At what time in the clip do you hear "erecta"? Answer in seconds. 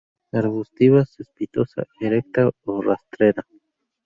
2.07-2.49